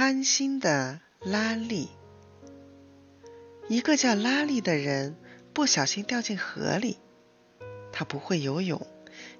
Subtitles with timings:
[0.00, 1.88] 贪心的拉力。
[3.66, 5.16] 一个叫拉力的人
[5.52, 6.98] 不小心掉进河里，
[7.90, 8.86] 他不会游泳，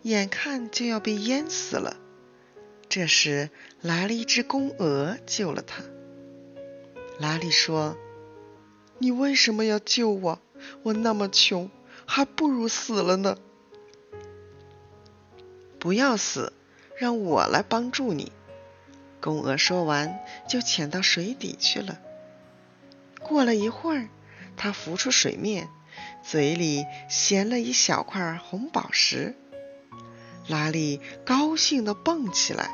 [0.02, 1.96] 眼看就要被淹死了。
[2.88, 3.50] 这时
[3.82, 5.84] 来了一只公鹅救了他。
[7.20, 7.96] 拉力说
[8.98, 10.40] ：“你为什么要救我？
[10.82, 11.70] 我那么穷，
[12.04, 13.38] 还不如死了呢。”
[15.78, 16.52] 不要死，
[16.96, 18.32] 让我来帮助你。
[19.20, 21.98] 公鹅说完，就潜到水底去了。
[23.20, 24.08] 过了一会儿，
[24.56, 25.68] 它浮出水面，
[26.22, 29.34] 嘴里衔了一小块红宝石。
[30.46, 32.70] 拉力高兴地蹦起来，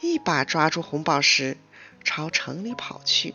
[0.00, 1.56] 一把抓住红宝石，
[2.04, 3.34] 朝城里跑去。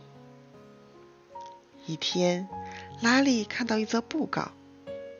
[1.85, 2.47] 一天，
[3.01, 4.51] 拉力看到一则布告，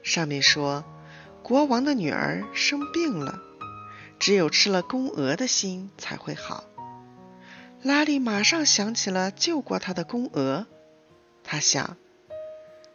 [0.02, 0.84] 上面说，
[1.43, 3.40] 国王的女儿生病了，
[4.18, 6.63] 只有吃了公鹅的心才会好。
[7.84, 10.67] 拉力马上想起了救过他的公鹅，
[11.44, 11.98] 他想，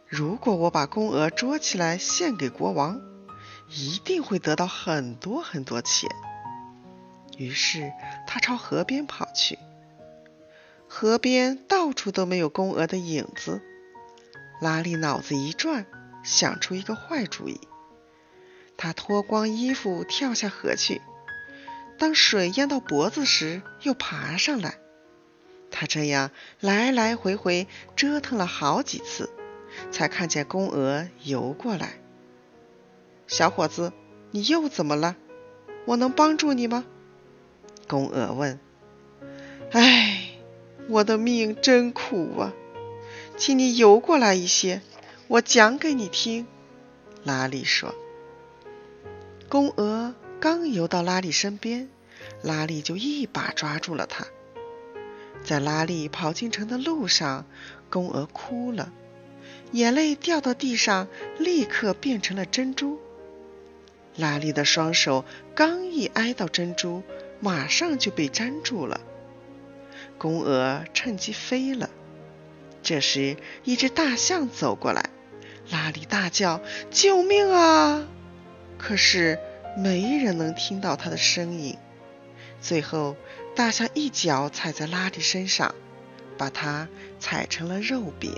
[0.07, 3.01] 如果我把公鹅捉起来献给国王，
[3.69, 6.09] 一定会得到很多很多钱。
[7.37, 7.91] 于是
[8.25, 9.59] 他朝河边跑去，
[10.87, 13.61] 河边到处都没有公鹅的影子。
[14.61, 15.85] 拉力脑子一转，
[16.23, 17.59] 想出一个坏主意，
[18.77, 21.01] 他脱光衣服跳下河去。
[21.97, 24.77] 当水淹到脖子时，又爬上来。
[25.69, 29.29] 他这样来来回回折腾了好几次，
[29.91, 31.99] 才看见公鹅游过来。
[33.27, 33.91] 小伙子，
[34.31, 35.15] 你又怎么了？
[35.85, 36.85] 我能帮助你吗？
[37.87, 38.59] 公鹅问。
[39.71, 40.29] 唉，
[40.87, 42.53] 我的命真苦啊！
[43.35, 44.81] 请你游过来一些，
[45.27, 46.47] 我讲给你听。
[47.23, 47.93] 拉力说。
[49.49, 50.15] 公鹅。
[50.39, 51.89] 刚游到拉力身边，
[52.43, 54.27] 拉力就一把抓住了他。
[55.43, 57.45] 在拉力跑进城的路上，
[57.89, 58.93] 公鹅哭了，
[59.71, 61.07] 眼泪掉到地上，
[61.39, 62.99] 立刻变成了珍珠。
[64.15, 65.25] 拉力的双手
[65.55, 67.01] 刚一挨到珍珠，
[67.39, 69.01] 马上就被粘住了。
[70.19, 71.89] 公鹅趁机飞了。
[72.83, 75.09] 这时，一只大象走过来，
[75.71, 76.61] 拉力大叫
[76.91, 78.07] ：“救命啊！”
[78.77, 79.39] 可是。
[79.77, 81.77] 没人能听到他的声音。
[82.59, 83.15] 最后，
[83.55, 85.75] 大象一脚踩在拉蒂身上，
[86.35, 86.87] 把他
[87.19, 88.33] 踩成了肉饼。